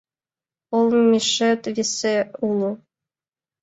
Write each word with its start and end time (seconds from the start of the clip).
Олмешет 0.77 1.61
весе 1.75 2.13
уло. 2.47 2.71